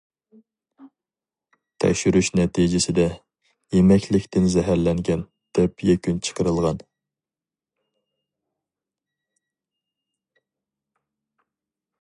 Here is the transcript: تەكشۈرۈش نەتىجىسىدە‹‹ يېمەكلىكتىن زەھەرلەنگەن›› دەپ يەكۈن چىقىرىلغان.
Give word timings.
تەكشۈرۈش 1.83 2.29
نەتىجىسىدە‹‹ 2.39 3.05
يېمەكلىكتىن 3.75 4.47
زەھەرلەنگەن›› 4.55 5.21
دەپ 5.59 5.85
يەكۈن 5.89 6.19
چىقىرىلغان. 6.27 6.83